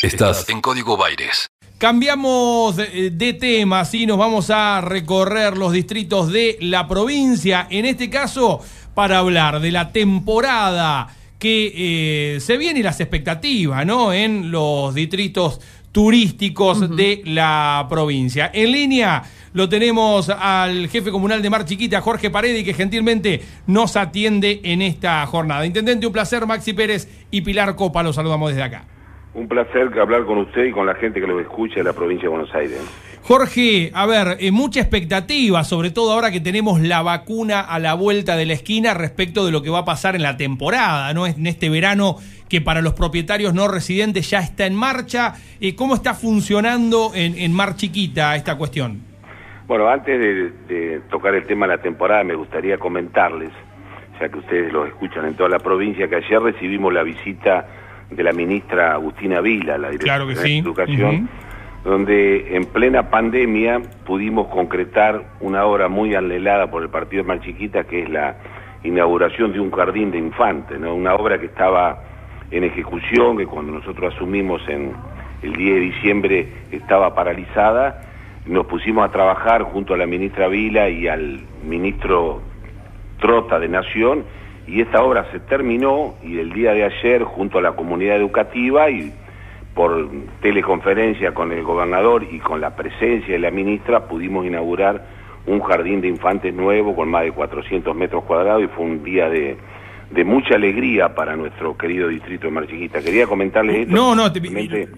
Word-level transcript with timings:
Estás 0.00 0.48
en 0.48 0.60
Código 0.60 0.96
Baires. 0.96 1.48
Cambiamos 1.76 2.76
de, 2.76 3.10
de 3.10 3.32
tema, 3.32 3.84
¿sí? 3.84 4.06
nos 4.06 4.16
vamos 4.16 4.48
a 4.48 4.80
recorrer 4.80 5.56
los 5.56 5.72
distritos 5.72 6.30
de 6.30 6.56
la 6.60 6.86
provincia, 6.86 7.66
en 7.68 7.84
este 7.84 8.08
caso 8.08 8.60
para 8.94 9.18
hablar 9.18 9.58
de 9.58 9.72
la 9.72 9.90
temporada 9.90 11.08
que 11.40 11.72
eh, 12.36 12.40
se 12.40 12.56
viene 12.56 12.78
y 12.78 12.82
las 12.84 13.00
expectativas 13.00 13.84
¿no? 13.84 14.12
en 14.12 14.52
los 14.52 14.94
distritos 14.94 15.60
turísticos 15.90 16.94
de 16.96 17.22
la 17.24 17.84
provincia. 17.90 18.52
En 18.54 18.70
línea 18.70 19.24
lo 19.52 19.68
tenemos 19.68 20.28
al 20.28 20.88
jefe 20.88 21.10
comunal 21.10 21.42
de 21.42 21.50
Mar 21.50 21.64
Chiquita, 21.64 22.00
Jorge 22.02 22.30
Paredi, 22.30 22.62
que 22.62 22.74
gentilmente 22.74 23.42
nos 23.66 23.96
atiende 23.96 24.60
en 24.62 24.80
esta 24.80 25.26
jornada. 25.26 25.66
Intendente, 25.66 26.06
un 26.06 26.12
placer, 26.12 26.46
Maxi 26.46 26.72
Pérez 26.72 27.08
y 27.32 27.40
Pilar 27.40 27.74
Copa, 27.74 28.04
los 28.04 28.14
saludamos 28.14 28.50
desde 28.50 28.62
acá. 28.62 28.86
Un 29.38 29.46
placer 29.46 29.96
hablar 30.00 30.24
con 30.24 30.38
usted 30.38 30.64
y 30.64 30.72
con 30.72 30.84
la 30.84 30.96
gente 30.96 31.20
que 31.20 31.26
lo 31.28 31.38
escucha 31.38 31.76
de 31.76 31.84
la 31.84 31.92
provincia 31.92 32.24
de 32.24 32.28
Buenos 32.28 32.52
Aires. 32.52 32.80
Jorge, 33.22 33.92
a 33.94 34.04
ver, 34.04 34.36
eh, 34.40 34.50
mucha 34.50 34.80
expectativa, 34.80 35.62
sobre 35.62 35.92
todo 35.92 36.12
ahora 36.12 36.32
que 36.32 36.40
tenemos 36.40 36.80
la 36.80 37.02
vacuna 37.02 37.60
a 37.60 37.78
la 37.78 37.94
vuelta 37.94 38.36
de 38.36 38.46
la 38.46 38.54
esquina 38.54 38.94
respecto 38.94 39.46
de 39.46 39.52
lo 39.52 39.62
que 39.62 39.70
va 39.70 39.80
a 39.80 39.84
pasar 39.84 40.16
en 40.16 40.24
la 40.24 40.36
temporada, 40.36 41.14
¿no? 41.14 41.24
En 41.24 41.46
este 41.46 41.70
verano 41.70 42.16
que 42.48 42.60
para 42.60 42.82
los 42.82 42.94
propietarios 42.94 43.54
no 43.54 43.68
residentes 43.68 44.28
ya 44.28 44.40
está 44.40 44.66
en 44.66 44.74
marcha. 44.74 45.34
Eh, 45.60 45.76
¿Cómo 45.76 45.94
está 45.94 46.14
funcionando 46.14 47.12
en, 47.14 47.38
en 47.38 47.52
Mar 47.52 47.76
Chiquita 47.76 48.34
esta 48.34 48.58
cuestión? 48.58 49.02
Bueno, 49.68 49.88
antes 49.88 50.18
de, 50.18 50.50
de 50.66 51.00
tocar 51.10 51.36
el 51.36 51.46
tema 51.46 51.68
de 51.68 51.76
la 51.76 51.82
temporada, 51.82 52.24
me 52.24 52.34
gustaría 52.34 52.76
comentarles, 52.76 53.50
ya 54.20 54.28
que 54.28 54.38
ustedes 54.38 54.72
lo 54.72 54.84
escuchan 54.84 55.26
en 55.26 55.34
toda 55.34 55.48
la 55.48 55.60
provincia, 55.60 56.08
que 56.08 56.16
ayer 56.16 56.40
recibimos 56.40 56.92
la 56.92 57.04
visita 57.04 57.66
de 58.10 58.22
la 58.22 58.32
ministra 58.32 58.94
Agustina 58.94 59.40
Vila, 59.40 59.78
la 59.78 59.90
directora 59.90 60.24
Claro 60.24 60.26
de 60.28 60.36
sí. 60.36 60.58
Educación, 60.58 61.28
donde 61.84 62.56
en 62.56 62.64
plena 62.66 63.10
pandemia 63.10 63.80
pudimos 64.04 64.48
concretar 64.48 65.24
una 65.40 65.64
obra 65.64 65.88
muy 65.88 66.14
anhelada 66.14 66.70
por 66.70 66.82
el 66.82 66.88
Partido 66.88 67.22
de 67.22 67.28
Mar 67.28 67.40
Chiquita, 67.40 67.84
que 67.84 68.02
es 68.02 68.10
la 68.10 68.36
inauguración 68.82 69.52
de 69.52 69.60
un 69.60 69.70
jardín 69.70 70.10
de 70.10 70.18
infantes, 70.18 70.78
¿no? 70.78 70.94
una 70.94 71.14
obra 71.14 71.38
que 71.38 71.46
estaba 71.46 72.02
en 72.50 72.64
ejecución, 72.64 73.36
que 73.36 73.46
cuando 73.46 73.72
nosotros 73.72 74.14
asumimos 74.14 74.62
en 74.68 74.92
el 75.42 75.52
10 75.54 75.74
de 75.74 75.80
diciembre 75.80 76.48
estaba 76.72 77.14
paralizada, 77.14 78.02
nos 78.46 78.66
pusimos 78.66 79.04
a 79.06 79.12
trabajar 79.12 79.62
junto 79.62 79.94
a 79.94 79.96
la 79.96 80.06
ministra 80.06 80.48
Vila 80.48 80.88
y 80.88 81.06
al 81.06 81.40
ministro 81.64 82.40
Trota 83.20 83.58
de 83.58 83.68
Nación, 83.68 84.24
y 84.68 84.82
esta 84.82 85.02
obra 85.02 85.26
se 85.32 85.40
terminó 85.40 86.14
y 86.22 86.38
el 86.38 86.52
día 86.52 86.72
de 86.74 86.84
ayer 86.84 87.22
junto 87.24 87.58
a 87.58 87.62
la 87.62 87.72
comunidad 87.72 88.16
educativa 88.16 88.90
y 88.90 89.12
por 89.74 90.10
teleconferencia 90.42 91.32
con 91.32 91.52
el 91.52 91.62
gobernador 91.62 92.24
y 92.30 92.38
con 92.38 92.60
la 92.60 92.76
presencia 92.76 93.32
de 93.32 93.38
la 93.38 93.50
ministra 93.50 94.06
pudimos 94.06 94.44
inaugurar 94.44 95.06
un 95.46 95.60
jardín 95.60 96.02
de 96.02 96.08
infantes 96.08 96.52
nuevo 96.52 96.94
con 96.94 97.08
más 97.08 97.22
de 97.22 97.32
400 97.32 97.96
metros 97.96 98.24
cuadrados 98.24 98.62
y 98.62 98.66
fue 98.66 98.84
un 98.84 99.02
día 99.02 99.30
de, 99.30 99.56
de 100.10 100.24
mucha 100.24 100.54
alegría 100.54 101.14
para 101.14 101.36
nuestro 101.36 101.76
querido 101.76 102.08
distrito 102.08 102.46
de 102.46 102.52
Marchiquita. 102.52 103.00
Quería 103.02 103.26
comentarles 103.26 103.76
esto. 103.80 103.94
No, 103.94 104.14
no, 104.14 104.32
te- 104.32 104.40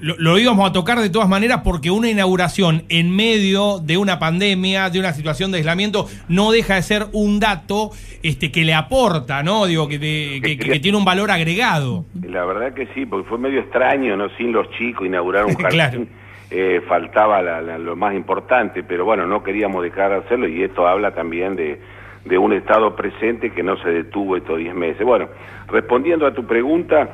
lo, 0.01 0.15
lo 0.19 0.39
íbamos 0.39 0.69
a 0.69 0.73
tocar 0.73 1.01
de 1.01 1.11
todas 1.11 1.29
maneras 1.29 1.63
porque 1.65 1.91
una 1.91 2.09
inauguración 2.09 2.85
en 2.89 3.15
medio 3.15 3.81
de 3.81 3.97
una 3.97 4.19
pandemia, 4.21 4.89
de 4.89 5.01
una 5.01 5.13
situación 5.13 5.51
de 5.51 5.59
aislamiento, 5.59 6.07
no 6.29 6.53
deja 6.53 6.77
de 6.77 6.83
ser 6.83 7.07
un 7.13 7.41
dato 7.41 7.91
este, 8.23 8.53
que 8.53 8.65
le 8.65 8.73
aporta, 8.75 9.43
¿no? 9.43 9.67
Digo, 9.67 9.89
que, 9.89 9.99
de- 9.99 10.41
que- 10.45 10.57
que- 10.57 10.69
que 10.71 10.79
tiene 10.81 10.97
un 10.97 11.05
valor 11.05 11.31
agregado. 11.33 12.05
La 12.23 12.45
verdad 12.45 12.73
que 12.73 12.87
sí, 12.95 13.05
porque 13.05 13.29
fue 13.29 13.39
medio 13.39 13.61
extraño, 13.61 14.17
¿no? 14.17 14.29
Sin 14.37 14.53
los 14.53 14.71
chicos 14.79 15.07
inaugurar 15.07 15.45
un 15.47 15.55
jardín. 15.57 15.71
Claro. 15.71 16.07
Eh, 16.53 16.81
faltaba 16.89 17.43
la- 17.43 17.61
la- 17.63 17.79
lo 17.79 17.95
más 17.97 18.15
importante, 18.15 18.83
pero 18.85 19.05
bueno, 19.05 19.27
no 19.27 19.43
queríamos 19.43 19.83
dejar 19.83 20.11
de 20.11 20.17
hacerlo 20.19 20.49
y 20.49 20.63
esto 20.63 20.87
habla 20.87 21.13
también 21.15 21.55
de, 21.57 21.81
de 22.25 22.39
un 22.39 22.53
estado 22.53 22.95
presente 22.95 23.51
que 23.51 23.63
no 23.63 23.77
se 23.79 23.91
detuvo 23.91 24.37
estos 24.37 24.59
10 24.59 24.75
meses. 24.75 25.05
Bueno, 25.05 25.29
respondiendo 25.69 26.27
a 26.27 26.35
tu 26.35 26.45
pregunta, 26.47 27.09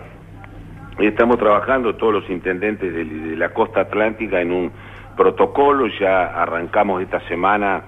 estamos 0.98 1.38
trabajando 1.38 1.94
todos 1.94 2.14
los 2.14 2.30
intendentes 2.30 2.92
de, 2.92 3.36
la 3.36 3.50
costa 3.50 3.82
atlántica 3.82 4.40
en 4.40 4.52
un 4.52 4.72
protocolo, 5.16 5.86
ya 5.86 6.26
arrancamos 6.42 7.02
esta 7.02 7.20
semana 7.28 7.82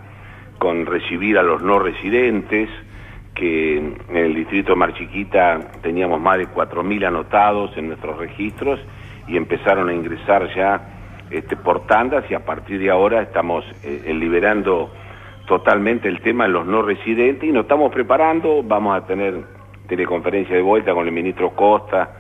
con 0.59 0.87
recibir 0.87 1.39
a 1.39 1.43
los 1.43 1.63
no 1.63 1.79
residentes, 1.79 2.69
que 3.35 3.77
en 3.77 4.17
el 4.17 4.35
distrito 4.35 4.73
de 4.73 4.77
Mar 4.77 4.95
Chiquita 4.95 5.59
teníamos 5.83 6.21
más 6.21 6.39
de 6.39 6.49
4.000 6.49 7.07
anotados 7.07 7.77
en 7.77 7.89
nuestros 7.89 8.19
registros 8.19 8.81
y 9.29 9.37
empezaron 9.37 9.89
a 9.89 9.93
ingresar 9.93 10.53
ya 10.55 10.81
este, 11.31 11.57
por 11.57 11.87
tandas 11.87 12.25
y 12.31 12.35
a 12.35 12.45
partir 12.45 12.81
de 12.81 12.91
ahora 12.91 13.23
estamos 13.23 13.65
eh, 13.85 14.13
liberando 14.13 14.91
totalmente 15.49 16.09
el 16.09 16.21
tema 16.21 16.45
de 16.45 16.51
los 16.51 16.67
no 16.67 16.83
residentes 16.83 17.49
y 17.49 17.53
nos 17.53 17.63
estamos 17.63 17.91
preparando, 17.91 18.63
vamos 18.63 18.97
a 18.97 19.07
tener 19.07 19.43
teleconferencia 19.89 20.55
de 20.55 20.63
vuelta 20.63 20.93
con 20.93 21.07
el 21.07 21.13
ministro 21.13 21.51
Costa 21.51 22.11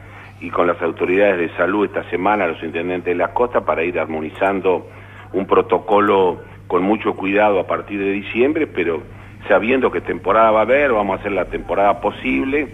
y 0.40 0.48
con 0.50 0.66
las 0.66 0.80
autoridades 0.80 1.38
de 1.38 1.56
salud 1.56 1.84
esta 1.84 2.08
semana, 2.08 2.46
los 2.46 2.62
intendentes 2.62 3.12
de 3.12 3.14
las 3.14 3.30
costas, 3.30 3.62
para 3.64 3.84
ir 3.84 4.00
armonizando 4.00 4.88
un 5.34 5.46
protocolo 5.46 6.40
con 6.66 6.82
mucho 6.82 7.14
cuidado 7.14 7.60
a 7.60 7.66
partir 7.66 8.00
de 8.00 8.12
diciembre, 8.12 8.66
pero 8.66 9.02
sabiendo 9.46 9.90
que 9.90 10.00
temporada 10.00 10.50
va 10.50 10.60
a 10.60 10.62
haber, 10.62 10.92
vamos 10.92 11.18
a 11.18 11.20
hacer 11.20 11.32
la 11.32 11.44
temporada 11.44 12.00
posible, 12.00 12.68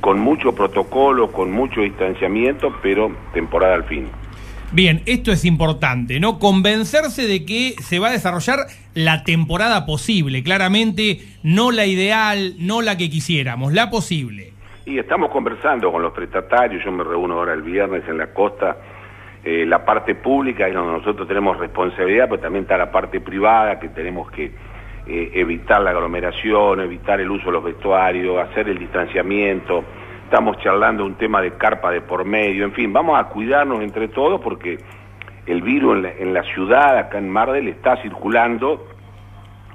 con 0.00 0.18
mucho 0.18 0.54
protocolo, 0.54 1.30
con 1.30 1.52
mucho 1.52 1.82
distanciamiento, 1.82 2.74
pero 2.82 3.12
temporada 3.32 3.74
al 3.74 3.84
fin. 3.84 4.08
Bien, 4.72 5.02
esto 5.06 5.32
es 5.32 5.44
importante, 5.44 6.20
¿no? 6.20 6.38
Convencerse 6.38 7.26
de 7.26 7.44
que 7.44 7.74
se 7.80 7.98
va 7.98 8.06
a 8.06 8.12
desarrollar 8.12 8.66
la 8.94 9.24
temporada 9.24 9.84
posible, 9.84 10.44
claramente 10.44 11.18
no 11.42 11.72
la 11.72 11.86
ideal, 11.86 12.54
no 12.56 12.80
la 12.80 12.96
que 12.96 13.10
quisiéramos, 13.10 13.72
la 13.72 13.90
posible. 13.90 14.52
Y 14.86 14.96
estamos 14.98 15.32
conversando 15.32 15.90
con 15.90 16.02
los 16.02 16.12
prestatarios, 16.12 16.84
yo 16.84 16.92
me 16.92 17.02
reúno 17.02 17.34
ahora 17.34 17.54
el 17.54 17.62
viernes 17.62 18.04
en 18.08 18.18
la 18.18 18.28
costa, 18.32 18.76
eh, 19.42 19.66
la 19.66 19.84
parte 19.84 20.14
pública 20.14 20.68
es 20.68 20.74
donde 20.74 20.92
nosotros 20.92 21.26
tenemos 21.26 21.58
responsabilidad, 21.58 22.28
pero 22.28 22.40
también 22.40 22.62
está 22.62 22.78
la 22.78 22.92
parte 22.92 23.20
privada, 23.20 23.80
que 23.80 23.88
tenemos 23.88 24.30
que 24.30 24.52
eh, 25.08 25.30
evitar 25.34 25.80
la 25.80 25.90
aglomeración, 25.90 26.80
evitar 26.80 27.20
el 27.20 27.28
uso 27.28 27.46
de 27.46 27.52
los 27.52 27.64
vestuarios, 27.64 28.38
hacer 28.38 28.68
el 28.68 28.78
distanciamiento, 28.78 29.84
estamos 30.30 30.58
charlando 30.58 31.04
un 31.04 31.16
tema 31.16 31.42
de 31.42 31.54
carpa 31.54 31.90
de 31.90 32.02
por 32.02 32.24
medio, 32.24 32.64
en 32.64 32.70
fin, 32.72 32.92
vamos 32.92 33.18
a 33.18 33.24
cuidarnos 33.24 33.80
entre 33.80 34.06
todos 34.06 34.40
porque 34.40 34.78
el 35.44 35.60
virus 35.60 35.96
en 35.96 36.02
la, 36.04 36.12
en 36.12 36.32
la 36.34 36.42
ciudad, 36.44 36.96
acá 36.98 37.18
en 37.18 37.28
Mar 37.28 37.50
del, 37.50 37.66
está 37.66 37.96
circulando, 37.96 38.86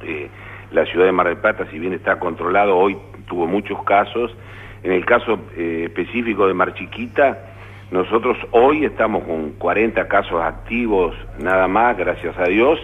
eh, 0.01 0.29
la 0.71 0.85
ciudad 0.85 1.07
de 1.07 1.11
Mar 1.11 1.27
del 1.27 1.39
Plata, 1.39 1.65
si 1.69 1.77
bien 1.77 1.91
está 1.91 2.19
controlado, 2.19 2.77
hoy 2.77 2.95
tuvo 3.27 3.47
muchos 3.47 3.83
casos. 3.83 4.33
En 4.81 4.93
el 4.93 5.05
caso 5.05 5.39
eh, 5.57 5.83
específico 5.87 6.47
de 6.47 6.53
Mar 6.53 6.73
Chiquita, 6.73 7.37
nosotros 7.91 8.37
hoy 8.51 8.85
estamos 8.85 9.25
con 9.25 9.51
40 9.57 10.07
casos 10.07 10.41
activos 10.41 11.13
nada 11.37 11.67
más, 11.67 11.97
gracias 11.97 12.33
a 12.39 12.45
Dios, 12.45 12.79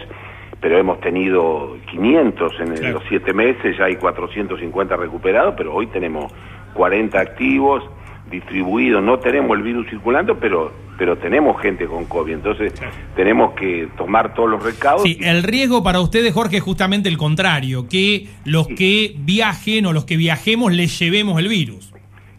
pero 0.60 0.76
hemos 0.76 1.00
tenido 1.00 1.78
500 1.90 2.52
en 2.60 2.74
Claro. 2.74 2.92
los 2.98 3.04
siete 3.08 3.32
meses, 3.32 3.78
ya 3.78 3.86
hay 3.86 3.96
450 3.96 4.94
recuperados, 4.94 5.54
pero 5.56 5.72
hoy 5.72 5.86
tenemos 5.86 6.30
40 6.74 7.18
activos 7.18 7.82
distribuidos, 8.30 9.02
no 9.02 9.18
tenemos 9.18 9.56
el 9.56 9.62
virus 9.62 9.88
circulando, 9.88 10.38
pero 10.38 10.72
pero 10.98 11.16
tenemos 11.16 11.60
gente 11.60 11.86
con 11.86 12.04
COVID, 12.04 12.32
entonces 12.32 12.72
tenemos 13.16 13.54
que 13.54 13.88
tomar 13.96 14.34
todos 14.34 14.50
los 14.50 14.62
recaudos. 14.62 15.02
Sí, 15.02 15.18
el 15.20 15.42
riesgo 15.42 15.82
para 15.82 16.00
ustedes, 16.00 16.32
Jorge, 16.32 16.58
es 16.58 16.62
justamente 16.62 17.08
el 17.08 17.18
contrario, 17.18 17.88
que 17.88 18.28
los 18.44 18.68
que 18.68 19.14
viajen 19.18 19.86
o 19.86 19.92
los 19.92 20.04
que 20.04 20.16
viajemos 20.16 20.72
les 20.72 20.96
llevemos 20.98 21.40
el 21.40 21.48
virus. 21.48 21.92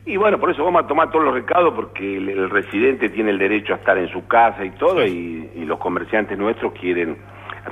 Y 0.06 0.18
bueno, 0.18 0.40
por 0.40 0.52
eso 0.52 0.64
vamos 0.64 0.84
a 0.84 0.88
tomar 0.88 1.12
todos 1.12 1.26
los 1.26 1.34
recaudos 1.34 1.74
porque 1.74 2.18
el, 2.18 2.30
el 2.30 2.50
residente 2.50 3.10
tiene 3.10 3.32
el 3.32 3.38
derecho 3.38 3.74
a 3.74 3.78
estar 3.78 3.98
en 3.98 4.10
su 4.10 4.28
casa 4.28 4.64
y 4.64 4.72
todo 4.72 5.06
y, 5.06 5.50
y 5.56 5.66
los 5.66 5.80
comerciantes 5.80 6.38
nuestros 6.38 6.74
quieren, 6.74 7.18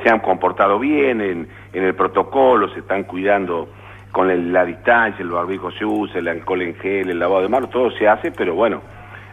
se 0.03 0.09
han 0.09 0.19
comportado 0.19 0.79
bien 0.79 1.21
en, 1.21 1.47
en 1.73 1.83
el 1.83 1.93
protocolo, 1.93 2.67
se 2.73 2.79
están 2.79 3.03
cuidando 3.03 3.69
con 4.11 4.29
el- 4.29 4.51
la 4.51 4.65
distancia, 4.65 5.23
el 5.23 5.29
barbijo 5.29 5.71
se 5.71 5.85
usa, 5.85 6.19
el 6.19 6.27
alcohol 6.27 6.61
en 6.61 6.75
gel, 6.75 7.09
el 7.09 7.19
lavado 7.19 7.41
de 7.43 7.49
manos, 7.49 7.69
todo 7.69 7.91
se 7.91 8.07
hace, 8.07 8.31
pero 8.31 8.53
bueno, 8.55 8.81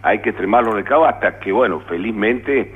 hay 0.02 0.20
que 0.20 0.30
extremar 0.30 0.64
los 0.64 0.74
recaudos 0.74 1.08
hasta 1.08 1.38
que, 1.40 1.52
bueno, 1.52 1.80
felizmente 1.80 2.72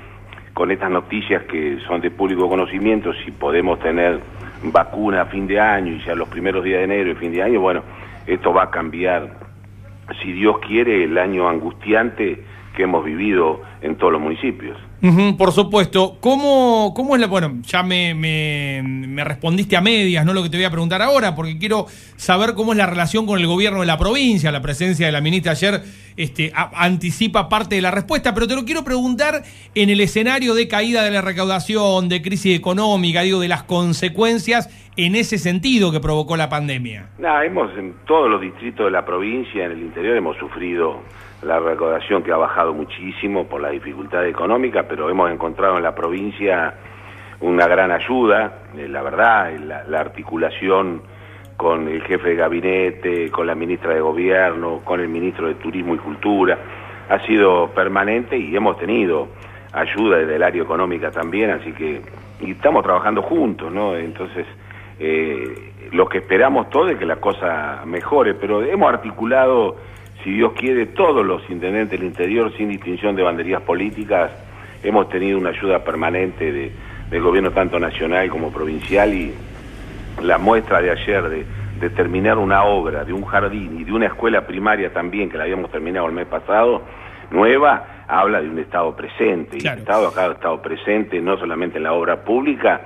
con 0.55 0.71
estas 0.71 0.91
noticias 0.91 1.45
que 1.45 1.79
son 1.87 2.01
de 2.01 2.11
público 2.11 2.49
conocimiento, 2.49 3.13
si 3.25 3.31
podemos 3.31 3.79
tener 3.81 4.21
vacuna 4.65 5.23
a 5.23 5.27
fin 5.27 5.47
de 5.47 5.59
año 5.59 5.93
y 5.93 6.01
ya 6.01 6.15
los 6.15 6.29
primeros 6.29 6.63
días 6.65 6.79
de 6.79 6.85
enero 6.85 7.11
y 7.11 7.15
fin 7.15 7.33
de 7.33 7.43
año, 7.43 7.61
bueno, 7.61 7.83
esto 8.27 8.53
va 8.53 8.65
a 8.65 8.71
cambiar 8.71 9.31
si 10.21 10.33
Dios 10.33 10.59
quiere, 10.59 11.05
el 11.05 11.17
año 11.17 11.49
angustiante 11.49 12.43
que 12.77 12.83
hemos 12.83 13.05
vivido 13.05 13.63
en 13.81 13.97
todos 13.97 14.13
los 14.13 14.21
municipios. 14.21 14.77
Por 15.37 15.51
supuesto. 15.51 16.17
¿Cómo, 16.21 16.93
¿Cómo 16.95 17.17
es 17.17 17.21
la.? 17.21 17.27
Bueno, 17.27 17.55
ya 17.63 17.83
me, 17.83 18.15
me, 18.15 19.25
respondiste 19.25 19.77
a 19.77 19.81
medias, 19.81 20.25
no 20.25 20.33
lo 20.33 20.45
que 20.45 20.49
te 20.49 20.57
voy 20.57 20.65
a 20.65 20.71
preguntar 20.71 21.03
ahora, 21.03 21.35
porque 21.35 21.59
quiero 21.59 21.87
saber 22.17 22.55
cómo 22.55 22.73
es 22.73 22.79
la 22.79 22.87
relación 22.87 23.27
con 23.27 23.41
el 23.41 23.47
gobierno 23.49 23.81
de 23.81 23.87
la 23.87 23.99
provincia. 23.99 24.53
La 24.53 24.63
presencia 24.63 25.07
de 25.07 25.13
la 25.13 25.21
ministra 25.21 25.53
ayer 25.53 25.83
este, 26.17 26.53
anticipa 26.55 27.49
parte 27.49 27.75
de 27.75 27.83
la 27.83 27.91
respuesta, 27.91 28.33
pero 28.33 28.47
te 28.47 28.55
lo 28.55 28.65
quiero 28.65 28.85
preguntar 28.85 29.43
en 29.75 29.91
el 29.91 30.01
escenario 30.01 30.55
de 30.55 30.69
caída 30.69 31.03
de 31.03 31.11
la 31.11 31.21
recaudación, 31.21 32.09
de 32.09 32.23
crisis 32.23 32.57
económica, 32.57 33.23
digo, 33.23 33.41
de 33.41 33.49
las 33.49 33.65
consecuencias 33.65 34.71
en 34.97 35.17
ese 35.17 35.39
sentido 35.39 35.91
que 35.91 35.99
provocó 35.99 36.37
la 36.37 36.49
pandemia. 36.49 37.09
Nada, 37.19 37.45
hemos 37.45 37.77
en 37.77 37.95
todos 38.07 38.31
los 38.31 38.41
distritos 38.41 38.87
de 38.87 38.93
la 38.93 39.05
provincia, 39.05 39.65
en 39.65 39.73
el 39.73 39.81
interior, 39.81 40.17
hemos 40.17 40.37
sufrido 40.37 41.01
la 41.43 41.59
recaudación 41.59 42.23
que 42.23 42.33
ha 42.33 42.37
bajado 42.37 42.73
muchísimo 42.73 43.47
por 43.49 43.61
la 43.61 43.71
dificultad 43.71 44.27
económica, 44.27 44.87
pero 44.93 45.09
hemos 45.09 45.31
encontrado 45.31 45.79
en 45.79 45.83
la 45.85 45.95
provincia 45.95 46.75
una 47.41 47.67
gran 47.67 47.91
ayuda, 47.91 48.59
eh, 48.77 48.87
la 48.87 49.01
verdad, 49.01 49.51
la, 49.59 49.85
la 49.85 50.01
articulación 50.01 51.01
con 51.57 51.89
el 51.89 52.03
jefe 52.03 52.29
de 52.29 52.35
gabinete, 52.35 53.31
con 53.31 53.47
la 53.47 53.55
ministra 53.55 53.95
de 53.95 54.03
Gobierno, 54.03 54.83
con 54.85 55.01
el 55.01 55.09
ministro 55.09 55.49
de 55.49 55.55
Turismo 55.55 55.95
y 55.95 55.97
Cultura, 55.97 56.59
ha 57.09 57.19
sido 57.21 57.69
permanente 57.69 58.37
y 58.37 58.55
hemos 58.55 58.77
tenido 58.77 59.29
ayuda 59.73 60.19
desde 60.19 60.37
el 60.37 60.43
área 60.43 60.63
económica 60.63 61.11
también, 61.11 61.53
así 61.53 61.73
que 61.73 62.03
y 62.43 62.51
estamos 62.51 62.85
trabajando 62.85 63.23
juntos, 63.23 63.73
¿no? 63.73 63.97
Entonces, 63.97 64.45
eh, 65.01 65.73
lo 65.93 66.07
que 66.07 66.19
esperamos 66.19 66.69
todo 66.69 66.91
es 66.91 66.99
que 66.99 67.07
la 67.07 67.17
cosa 67.17 67.81
mejore, 67.87 68.35
pero 68.35 68.63
hemos 68.63 68.93
articulado, 68.93 69.75
si 70.23 70.35
Dios 70.35 70.53
quiere, 70.53 70.85
todos 70.85 71.25
los 71.25 71.49
intendentes 71.49 71.99
del 71.99 72.07
interior, 72.07 72.53
sin 72.59 72.69
distinción 72.69 73.17
de 73.17 73.23
banderías 73.23 73.63
políticas, 73.63 74.33
hemos 74.83 75.09
tenido 75.09 75.39
una 75.39 75.51
ayuda 75.51 75.85
permanente 75.85 76.53
de- 76.53 76.73
del 77.11 77.23
gobierno 77.23 77.51
tanto 77.51 77.79
nacional 77.79 78.29
como 78.31 78.51
provincial 78.51 79.13
y 79.13 79.35
la 80.23 80.39
muestra 80.39 80.81
de 80.81 80.91
ayer 80.91 81.29
de, 81.29 81.45
de 81.81 81.91
terminar 81.91 82.39
una 82.39 82.65
obra 82.65 83.05
de 83.05 83.13
un 83.13 83.25
jardín 83.25 83.81
y 83.81 83.85
de 83.85 83.93
una 83.93 84.07
escuela 84.07 84.47
primaria 84.47 84.93
también, 84.93 85.29
que 85.29 85.37
la 85.37 85.45
habíamos 85.45 85.71
terminado 85.71 86.07
el 86.07 86.13
mes 86.13 86.27
pasado, 86.27 86.83
nueva, 87.31 88.05
habla 88.09 88.41
de 88.41 88.49
un 88.49 88.59
Estado 88.59 88.95
presente. 88.97 89.57
Y 89.61 89.67
el 89.67 89.79
Estado 89.79 90.09
acá 90.09 90.27
ha 90.27 90.33
estado 90.33 90.61
presente 90.63 91.21
no 91.21 91.37
solamente 91.39 91.79
en 91.79 91.85
la 91.85 91.93
obra 91.93 92.23
pública, 92.25 92.81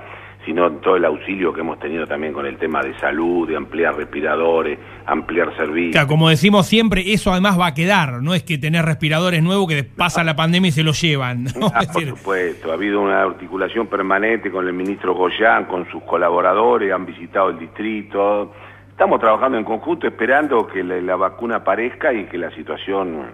sino 0.47 0.65
en 0.65 0.79
todo 0.79 0.95
el 0.95 1.03
auxilio 1.03 1.51
que 1.51 1.59
hemos 1.59 1.77
tenido 1.77 2.07
también 2.07 2.31
con 2.31 2.45
el 2.45 2.57
tema 2.57 2.81
de 2.81 2.97
salud, 2.99 3.45
de 3.45 3.57
ampliar 3.57 3.97
respiradores, 3.97 4.79
ampliar 5.05 5.53
servicios. 5.57 5.91
Claro, 5.91 6.07
como 6.07 6.29
decimos 6.29 6.65
siempre, 6.65 7.03
eso 7.11 7.33
además 7.33 7.59
va 7.59 7.67
a 7.67 7.73
quedar. 7.73 8.23
No 8.23 8.33
es 8.33 8.43
que 8.43 8.57
tener 8.57 8.85
respiradores 8.85 9.43
nuevos 9.43 9.67
que 9.67 9.83
pasa 9.83 10.23
la 10.23 10.37
pandemia 10.37 10.69
y 10.69 10.71
se 10.71 10.83
los 10.83 11.01
llevan. 11.01 11.43
¿no? 11.43 11.67
Ah, 11.77 11.81
por 11.91 12.05
supuesto, 12.05 12.71
ha 12.71 12.75
habido 12.75 13.01
una 13.01 13.23
articulación 13.23 13.87
permanente 13.87 14.49
con 14.49 14.65
el 14.65 14.73
ministro 14.73 15.13
Goyán, 15.13 15.65
con 15.65 15.85
sus 15.91 16.01
colaboradores, 16.03 16.93
han 16.93 17.05
visitado 17.05 17.49
el 17.49 17.59
distrito. 17.59 18.53
Estamos 18.89 19.19
trabajando 19.19 19.57
en 19.57 19.65
conjunto 19.65 20.07
esperando 20.07 20.65
que 20.65 20.81
la, 20.81 20.99
la 21.01 21.17
vacuna 21.17 21.57
aparezca 21.57 22.13
y 22.13 22.23
que 22.27 22.37
la 22.37 22.49
situación 22.51 23.25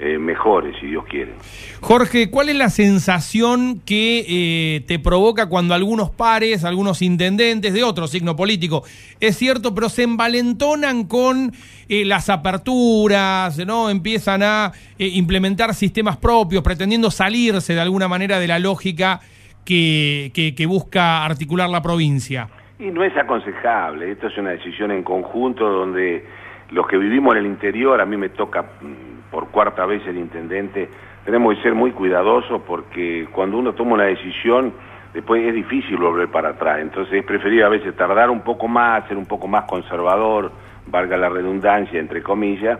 eh, 0.00 0.18
mejore, 0.18 0.72
si 0.80 0.86
Dios 0.86 1.04
quiere. 1.06 1.32
Jorge, 1.80 2.30
¿cuál 2.30 2.48
es 2.48 2.56
la 2.56 2.70
sensación 2.70 3.80
que 3.84 4.24
eh, 4.28 4.80
te 4.86 4.98
provoca 4.98 5.48
cuando 5.48 5.74
algunos 5.74 6.10
pares, 6.10 6.64
algunos 6.64 7.02
intendentes 7.02 7.72
de 7.72 7.82
otro 7.84 8.06
signo 8.06 8.36
político, 8.36 8.84
es 9.20 9.36
cierto, 9.36 9.74
pero 9.74 9.88
se 9.88 10.04
envalentonan 10.04 11.04
con 11.04 11.52
eh, 11.88 12.04
las 12.04 12.28
aperturas, 12.30 13.58
¿no? 13.66 13.90
Empiezan 13.90 14.42
a 14.42 14.72
implementar 14.98 15.74
sistemas 15.74 16.16
propios, 16.16 16.62
pretendiendo 16.62 17.10
salirse 17.10 17.74
de 17.74 17.80
alguna 17.80 18.08
manera 18.08 18.38
de 18.38 18.46
la 18.48 18.58
lógica 18.58 19.20
que, 19.64 20.30
que- 20.34 20.54
que 20.54 20.66
busca 20.66 21.24
articular 21.24 21.68
la 21.68 21.82
provincia? 21.82 22.48
Y 22.78 22.86
no 22.90 23.02
es 23.02 23.16
aconsejable, 23.16 24.12
esto 24.12 24.28
es 24.28 24.38
una 24.38 24.50
decisión 24.50 24.92
en 24.92 25.02
conjunto 25.02 25.68
donde 25.68 26.24
los 26.70 26.86
que 26.86 26.96
vivimos 26.96 27.32
en 27.34 27.40
el 27.40 27.46
interior, 27.46 28.00
a 28.00 28.06
mí 28.06 28.16
me 28.16 28.28
toca 28.28 28.62
mm, 28.62 29.17
por 29.30 29.48
cuarta 29.48 29.86
vez 29.86 30.06
el 30.06 30.16
intendente, 30.16 30.88
tenemos 31.24 31.56
que 31.56 31.62
ser 31.62 31.74
muy 31.74 31.92
cuidadosos 31.92 32.62
porque 32.62 33.28
cuando 33.32 33.58
uno 33.58 33.74
toma 33.74 33.94
una 33.94 34.04
decisión, 34.04 34.72
después 35.12 35.44
es 35.44 35.54
difícil 35.54 35.96
volver 35.96 36.28
para 36.28 36.50
atrás, 36.50 36.80
entonces 36.80 37.14
es 37.14 37.24
preferible 37.24 37.64
a 37.64 37.68
veces 37.68 37.94
tardar 37.96 38.30
un 38.30 38.40
poco 38.40 38.68
más, 38.68 39.06
ser 39.08 39.16
un 39.16 39.26
poco 39.26 39.46
más 39.48 39.64
conservador, 39.64 40.50
valga 40.86 41.16
la 41.16 41.28
redundancia, 41.28 42.00
entre 42.00 42.22
comillas, 42.22 42.78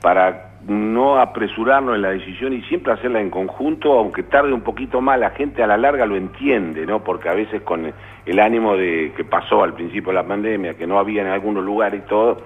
para 0.00 0.52
no 0.66 1.18
apresurarnos 1.18 1.96
en 1.96 2.02
la 2.02 2.10
decisión 2.10 2.52
y 2.52 2.62
siempre 2.62 2.92
hacerla 2.92 3.20
en 3.20 3.30
conjunto, 3.30 3.98
aunque 3.98 4.22
tarde 4.22 4.52
un 4.52 4.60
poquito 4.60 5.00
más, 5.00 5.18
la 5.18 5.30
gente 5.30 5.62
a 5.62 5.66
la 5.66 5.76
larga 5.76 6.06
lo 6.06 6.16
entiende, 6.16 6.86
¿no? 6.86 7.02
Porque 7.02 7.28
a 7.28 7.34
veces 7.34 7.62
con 7.62 7.92
el 8.24 8.38
ánimo 8.38 8.76
de 8.76 9.12
que 9.16 9.24
pasó 9.24 9.62
al 9.62 9.74
principio 9.74 10.10
de 10.12 10.14
la 10.14 10.26
pandemia, 10.26 10.74
que 10.74 10.86
no 10.86 10.98
había 10.98 11.22
en 11.22 11.28
algunos 11.28 11.64
lugares 11.64 12.02
y 12.04 12.08
todo, 12.08 12.38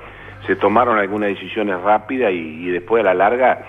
se 0.47 0.57
tomaron 0.57 0.99
algunas 0.99 1.29
decisiones 1.31 1.81
rápidas 1.81 2.33
y, 2.33 2.67
después 2.67 3.01
a 3.03 3.05
la 3.05 3.15
larga 3.15 3.65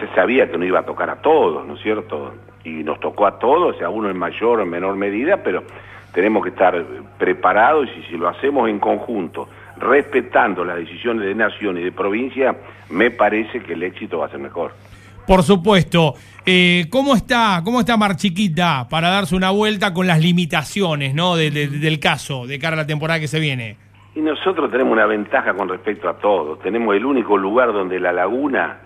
se 0.00 0.14
sabía 0.14 0.50
que 0.50 0.58
no 0.58 0.64
iba 0.64 0.80
a 0.80 0.84
tocar 0.86 1.10
a 1.10 1.16
todos, 1.22 1.66
¿no 1.66 1.74
es 1.74 1.82
cierto? 1.82 2.34
Y 2.64 2.70
nos 2.84 2.98
tocó 3.00 3.26
a 3.26 3.38
todos, 3.38 3.80
a 3.82 3.88
uno 3.88 4.08
en 4.10 4.18
mayor 4.18 4.60
o 4.60 4.62
en 4.62 4.70
menor 4.70 4.96
medida, 4.96 5.42
pero 5.42 5.62
tenemos 6.14 6.42
que 6.42 6.50
estar 6.50 6.74
preparados 7.18 7.88
y 7.98 8.02
si 8.10 8.16
lo 8.16 8.28
hacemos 8.28 8.68
en 8.68 8.78
conjunto, 8.78 9.48
respetando 9.78 10.64
las 10.64 10.76
decisiones 10.76 11.26
de 11.26 11.34
nación 11.34 11.78
y 11.78 11.82
de 11.82 11.92
provincia, 11.92 12.56
me 12.90 13.10
parece 13.10 13.60
que 13.60 13.72
el 13.74 13.82
éxito 13.82 14.18
va 14.18 14.26
a 14.26 14.30
ser 14.30 14.38
mejor. 14.38 14.72
Por 15.26 15.42
supuesto. 15.42 16.14
Eh, 16.44 16.86
¿Cómo 16.90 17.14
está, 17.14 17.60
cómo 17.64 17.78
está 17.80 17.96
Mar 17.96 18.16
Chiquita 18.16 18.86
para 18.90 19.08
darse 19.10 19.36
una 19.36 19.50
vuelta 19.50 19.94
con 19.94 20.06
las 20.08 20.20
limitaciones 20.20 21.14
¿no? 21.14 21.36
de- 21.36 21.50
de- 21.52 21.68
del 21.68 22.00
caso 22.00 22.46
de 22.46 22.58
cara 22.58 22.74
a 22.74 22.78
la 22.78 22.86
temporada 22.86 23.20
que 23.20 23.28
se 23.28 23.38
viene? 23.38 23.76
Y 24.14 24.20
nosotros 24.20 24.70
tenemos 24.70 24.92
una 24.92 25.06
ventaja 25.06 25.54
con 25.54 25.68
respecto 25.68 26.08
a 26.08 26.14
todos. 26.14 26.58
Tenemos 26.60 26.94
el 26.94 27.04
único 27.04 27.36
lugar 27.36 27.72
donde 27.72 27.98
la 27.98 28.12
laguna 28.12 28.78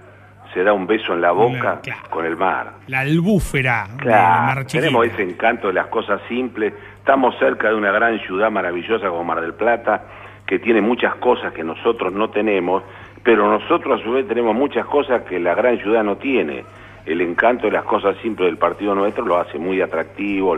se 0.54 0.62
da 0.62 0.72
un 0.72 0.86
beso 0.86 1.12
en 1.14 1.20
la 1.20 1.32
boca 1.32 1.80
Claro. 1.82 2.00
con 2.08 2.24
el 2.24 2.36
mar. 2.36 2.74
La 2.86 3.00
albúfera 3.00 3.88
Claro, 3.98 4.64
tenemos 4.64 5.04
ese 5.06 5.22
encanto 5.22 5.66
de 5.66 5.74
las 5.74 5.88
cosas 5.88 6.20
simples. 6.28 6.72
Estamos 6.98 7.36
cerca 7.38 7.68
de 7.68 7.74
una 7.74 7.90
gran 7.90 8.18
ciudad 8.20 8.50
maravillosa 8.50 9.08
como 9.08 9.24
Mar 9.24 9.40
del 9.40 9.54
Plata, 9.54 10.04
que 10.46 10.58
tiene 10.60 10.80
muchas 10.80 11.16
cosas 11.16 11.52
que 11.52 11.64
nosotros 11.64 12.12
no 12.12 12.30
tenemos, 12.30 12.84
pero 13.24 13.50
nosotros 13.50 14.00
a 14.00 14.04
su 14.04 14.12
vez 14.12 14.28
tenemos 14.28 14.54
muchas 14.54 14.86
cosas 14.86 15.22
que 15.22 15.40
la 15.40 15.54
gran 15.56 15.78
ciudad 15.78 16.04
no 16.04 16.16
tiene. 16.16 16.64
El 17.04 17.20
encanto 17.20 17.66
de 17.66 17.72
las 17.72 17.84
cosas 17.84 18.16
simples 18.22 18.46
del 18.48 18.56
partido 18.58 18.94
nuestro 18.94 19.24
lo 19.26 19.38
hace 19.38 19.58
muy 19.58 19.80
atractivo, 19.80 20.56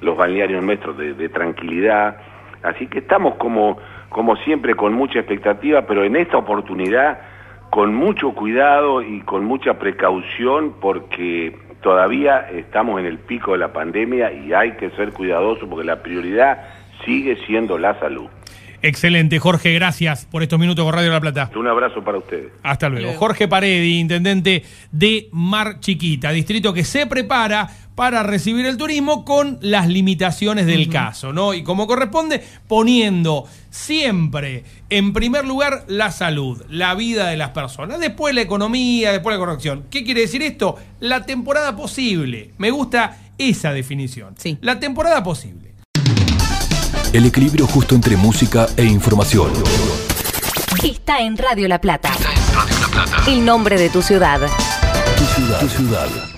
los 0.00 0.16
balnearios 0.16 0.62
nuestros 0.62 0.96
de, 0.96 1.14
de 1.14 1.28
tranquilidad. 1.28 2.16
Así 2.62 2.86
que 2.86 3.00
estamos 3.00 3.34
como, 3.34 3.76
como 4.14 4.36
siempre 4.36 4.76
con 4.76 4.94
mucha 4.94 5.18
expectativa, 5.18 5.82
pero 5.88 6.04
en 6.04 6.14
esta 6.14 6.36
oportunidad 6.36 7.18
con 7.70 7.92
mucho 7.92 8.30
cuidado 8.30 9.02
y 9.02 9.22
con 9.22 9.44
mucha 9.44 9.80
precaución 9.80 10.76
porque 10.80 11.58
todavía 11.82 12.48
estamos 12.48 13.00
en 13.00 13.06
el 13.06 13.18
pico 13.18 13.52
de 13.52 13.58
la 13.58 13.72
pandemia 13.72 14.30
y 14.32 14.52
hay 14.52 14.76
que 14.76 14.90
ser 14.90 15.12
cuidadosos 15.12 15.68
porque 15.68 15.84
la 15.84 16.00
prioridad 16.00 16.62
sigue 17.04 17.34
siendo 17.44 17.76
la 17.76 17.98
salud. 17.98 18.28
Excelente, 18.86 19.38
Jorge, 19.38 19.72
gracias 19.72 20.26
por 20.26 20.42
estos 20.42 20.58
minutos 20.58 20.84
con 20.84 20.92
Radio 20.92 21.10
La 21.10 21.18
Plata. 21.18 21.50
Un 21.56 21.66
abrazo 21.66 22.04
para 22.04 22.18
ustedes. 22.18 22.52
Hasta 22.62 22.90
luego. 22.90 23.14
Jorge 23.14 23.48
Paredi, 23.48 23.98
intendente 23.98 24.62
de 24.92 25.30
Mar 25.32 25.80
Chiquita, 25.80 26.30
distrito 26.32 26.74
que 26.74 26.84
se 26.84 27.06
prepara 27.06 27.66
para 27.94 28.22
recibir 28.22 28.66
el 28.66 28.76
turismo 28.76 29.24
con 29.24 29.56
las 29.62 29.88
limitaciones 29.88 30.66
del 30.66 30.90
caso, 30.90 31.32
¿no? 31.32 31.54
Y 31.54 31.62
como 31.62 31.86
corresponde, 31.86 32.42
poniendo 32.68 33.46
siempre 33.70 34.64
en 34.90 35.14
primer 35.14 35.46
lugar 35.46 35.84
la 35.86 36.10
salud, 36.10 36.62
la 36.68 36.94
vida 36.94 37.28
de 37.28 37.38
las 37.38 37.50
personas, 37.50 38.00
después 38.00 38.34
la 38.34 38.42
economía, 38.42 39.12
después 39.12 39.34
la 39.34 39.38
corrección. 39.38 39.86
¿Qué 39.90 40.04
quiere 40.04 40.20
decir 40.20 40.42
esto? 40.42 40.76
La 41.00 41.24
temporada 41.24 41.74
posible. 41.74 42.50
Me 42.58 42.70
gusta 42.70 43.16
esa 43.38 43.72
definición. 43.72 44.34
Sí. 44.36 44.58
La 44.60 44.78
temporada 44.78 45.22
posible. 45.22 45.73
El 47.14 47.26
equilibrio 47.26 47.68
justo 47.68 47.94
entre 47.94 48.16
música 48.16 48.66
e 48.76 48.82
información. 48.82 49.52
Está 50.82 51.20
en 51.20 51.36
Radio 51.36 51.68
La 51.68 51.80
Plata. 51.80 52.08
Radio 52.08 52.76
La 52.80 52.88
Plata. 52.88 53.30
El 53.30 53.44
nombre 53.44 53.78
de 53.78 53.88
tu 53.88 54.02
ciudad. 54.02 54.40
Tu 55.16 55.24
ciudad. 55.24 55.60
Tu 55.60 55.68
ciudad. 55.68 56.33